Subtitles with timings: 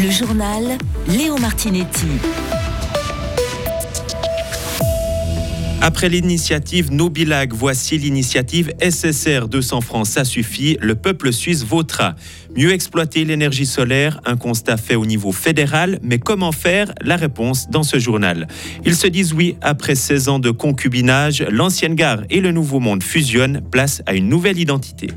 [0.00, 0.78] Le journal
[1.08, 2.06] Léo Martinetti.
[5.80, 12.14] Après l'initiative Nobilag, voici l'initiative SSR 200 francs, ça suffit, le peuple suisse votera.
[12.54, 16.92] Mieux exploiter l'énergie solaire, un constat fait au niveau fédéral, mais comment faire?
[17.00, 18.46] La réponse dans ce journal.
[18.84, 23.02] Ils se disent oui, après 16 ans de concubinage, l'ancienne gare et le nouveau monde
[23.02, 25.08] fusionnent, place à une nouvelle identité.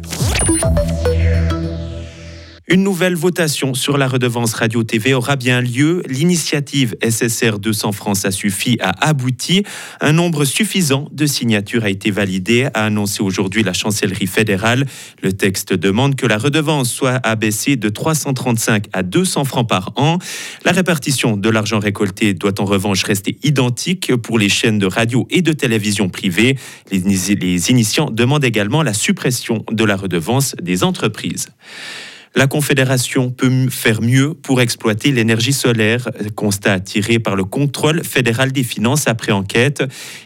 [2.71, 6.03] Une nouvelle votation sur la redevance radio-TV aura bien lieu.
[6.07, 9.63] L'initiative SSR 200 francs a suffi a abouti.
[9.99, 14.85] Un nombre suffisant de signatures a été validé, a annoncé aujourd'hui la chancellerie fédérale.
[15.21, 20.19] Le texte demande que la redevance soit abaissée de 335 à 200 francs par an.
[20.63, 25.27] La répartition de l'argent récolté doit en revanche rester identique pour les chaînes de radio
[25.29, 26.57] et de télévision privées.
[26.89, 31.49] Les initiants demandent également la suppression de la redevance des entreprises.
[32.33, 38.53] La Confédération peut faire mieux pour exploiter l'énergie solaire, constat tiré par le contrôle fédéral
[38.53, 39.83] des finances après enquête.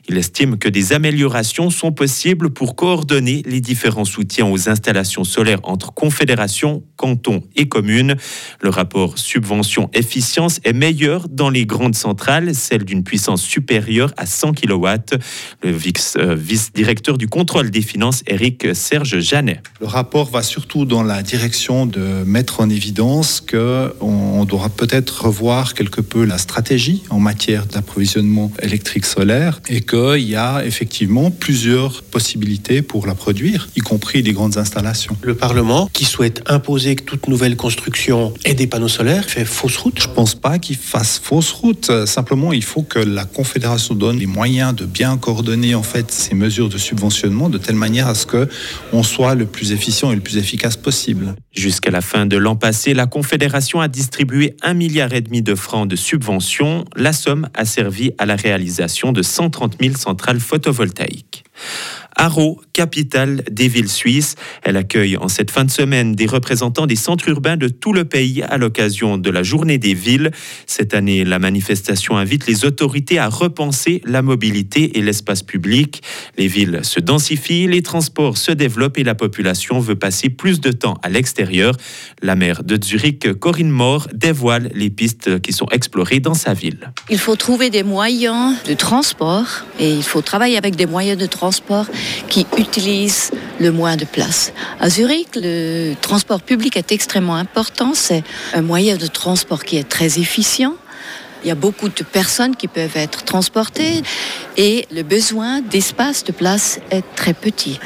[0.07, 5.61] Il estime que des améliorations sont possibles pour coordonner les différents soutiens aux installations solaires
[5.63, 8.15] entre confédérations, cantons et communes.
[8.61, 14.53] Le rapport subvention-efficience est meilleur dans les grandes centrales, celles d'une puissance supérieure à 100
[14.53, 14.87] kW.
[15.63, 15.75] Le
[16.17, 19.63] euh, vice-directeur du contrôle des finances, Eric Serge Janet.
[19.81, 25.73] Le rapport va surtout dans la direction mettre en évidence qu'on on doit peut-être revoir
[25.73, 32.03] quelque peu la stratégie en matière d'approvisionnement électrique solaire et qu'il y a effectivement plusieurs
[32.03, 35.17] possibilités pour la produire, y compris des grandes installations.
[35.21, 39.77] Le Parlement, qui souhaite imposer que toute nouvelle construction ait des panneaux solaires, fait fausse
[39.77, 41.91] route Je ne pense pas qu'il fasse fausse route.
[42.05, 46.35] Simplement, il faut que la Confédération donne les moyens de bien coordonner en fait ces
[46.35, 48.47] mesures de subventionnement de telle manière à ce que
[48.93, 51.35] on soit le plus efficient et le plus efficace possible.
[51.51, 55.55] Jusqu'à la fin de l'an passé, la Confédération a distribué un milliard et demi de
[55.55, 56.85] francs de subventions.
[56.95, 61.43] La somme a servi à la réalisation de 130 000 centrales photovoltaïques.
[62.15, 64.35] Haro, capitale des villes suisses.
[64.63, 68.05] Elle accueille en cette fin de semaine des représentants des centres urbains de tout le
[68.05, 70.31] pays à l'occasion de la journée des villes.
[70.65, 76.01] Cette année, la manifestation invite les autorités à repenser la mobilité et l'espace public.
[76.37, 80.71] Les villes se densifient, les transports se développent et la population veut passer plus de
[80.71, 81.75] temps à l'extérieur.
[82.21, 86.91] La maire de Zurich, Corinne Moore, dévoile les pistes qui sont explorées dans sa ville.
[87.09, 91.25] Il faut trouver des moyens de transport et il faut travailler avec des moyens de
[91.25, 91.87] transport
[92.29, 94.53] qui utilisent le moins de place.
[94.79, 97.93] À Zurich, le transport public est extrêmement important.
[97.93, 98.23] C'est
[98.53, 100.75] un moyen de transport qui est très efficient.
[101.43, 104.01] Il y a beaucoup de personnes qui peuvent être transportées
[104.57, 107.79] et le besoin d'espace, de place est très petit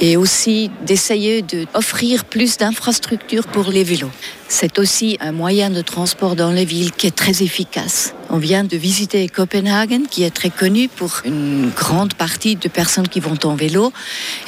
[0.00, 4.10] et aussi d'essayer d'offrir plus d'infrastructures pour les vélos.
[4.48, 8.14] C'est aussi un moyen de transport dans les villes qui est très efficace.
[8.30, 13.08] On vient de visiter Copenhague, qui est très connu pour une grande partie de personnes
[13.08, 13.92] qui vont en vélo.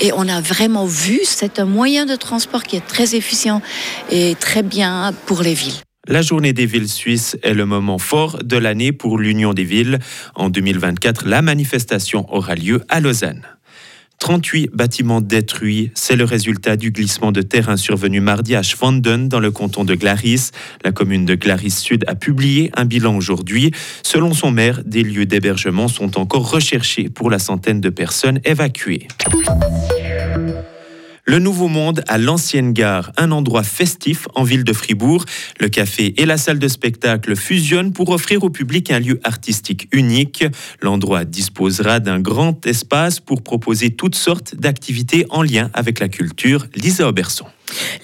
[0.00, 3.62] Et on a vraiment vu, c'est un moyen de transport qui est très efficient
[4.10, 5.80] et très bien pour les villes.
[6.08, 10.00] La journée des villes suisses est le moment fort de l'année pour l'Union des villes.
[10.34, 13.42] En 2024, la manifestation aura lieu à Lausanne.
[14.22, 19.40] 38 bâtiments détruits, c'est le résultat du glissement de terrain survenu mardi à Schwanden dans
[19.40, 20.52] le canton de Glaris.
[20.84, 23.72] La commune de Glaris Sud a publié un bilan aujourd'hui.
[24.04, 29.08] Selon son maire, des lieux d'hébergement sont encore recherchés pour la centaine de personnes évacuées.
[31.24, 35.24] Le Nouveau Monde à l'ancienne gare, un endroit festif en ville de Fribourg.
[35.60, 39.88] Le café et la salle de spectacle fusionnent pour offrir au public un lieu artistique
[39.92, 40.44] unique.
[40.80, 46.66] L'endroit disposera d'un grand espace pour proposer toutes sortes d'activités en lien avec la culture.
[46.74, 47.46] Lisa Auberson.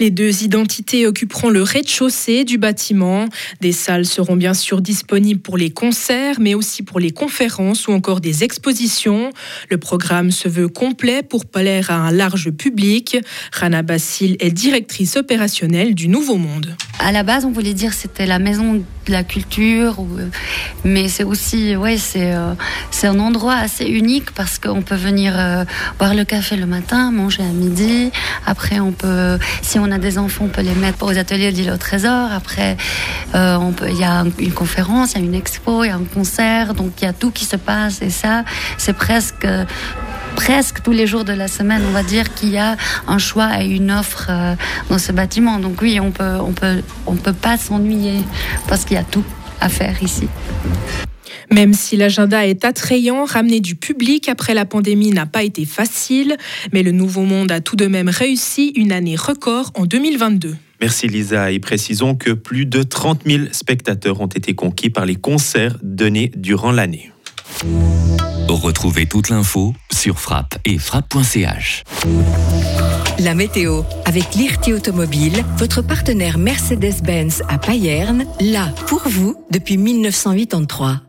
[0.00, 3.26] Les deux identités occuperont le rez-de-chaussée du bâtiment.
[3.60, 7.92] Des salles seront bien sûr disponibles pour les concerts, mais aussi pour les conférences ou
[7.92, 9.30] encore des expositions.
[9.70, 13.18] Le programme se veut complet pour plaire à un large public.
[13.52, 16.74] Rana Bassil est directrice opérationnelle du Nouveau Monde.
[16.98, 19.96] À la base, on voulait dire c'était la maison de la culture,
[20.84, 22.54] mais c'est aussi, ouais, c'est euh,
[23.02, 25.64] un endroit assez unique parce qu'on peut venir euh,
[25.98, 28.10] boire le café le matin, manger à midi.
[28.46, 31.56] Après, on peut si on a des enfants, on peut les mettre aux ateliers de
[31.56, 32.30] l'île au trésor.
[32.32, 32.76] Après,
[33.34, 33.58] euh,
[33.88, 36.74] il y a une conférence, il y a une expo, il y a un concert.
[36.74, 38.02] Donc, il y a tout qui se passe.
[38.02, 38.44] Et ça,
[38.76, 39.46] c'est presque
[40.38, 42.76] presque tous les jours de la semaine, on va dire qu'il y a
[43.08, 44.54] un choix et une offre euh,
[44.88, 45.58] dans ce bâtiment.
[45.58, 48.20] Donc oui, on peut, on peut, on peut pas s'ennuyer
[48.68, 49.24] parce qu'il y a tout
[49.60, 50.28] à faire ici.
[51.50, 56.36] Même si l'agenda est attrayant, ramener du public après la pandémie n'a pas été facile,
[56.72, 60.54] mais le Nouveau Monde a tout de même réussi une année record en 2022.
[60.80, 65.16] Merci Lisa et précisons que plus de 30 000 spectateurs ont été conquis par les
[65.16, 67.10] concerts donnés durant l'année.
[68.48, 71.84] Retrouvez toute l'info sur frappe et frappe.ch.
[73.18, 81.02] La météo avec l'IRT Automobile, votre partenaire Mercedes-Benz à Payerne, là pour vous depuis 1983.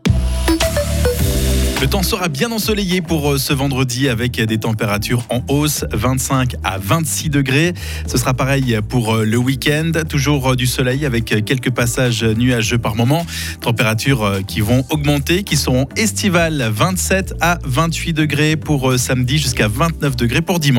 [1.80, 6.56] Le temps sera bien ensoleillé pour euh, ce vendredi avec des températures en hausse, 25
[6.62, 7.72] à 26 degrés.
[8.06, 12.76] Ce sera pareil pour euh, le week-end, toujours euh, du soleil avec quelques passages nuageux
[12.76, 13.24] par moment.
[13.62, 20.16] Températures qui vont augmenter, qui seront estivales, 27 à 28 degrés pour samedi jusqu'à 29
[20.16, 20.78] degrés pour dimanche.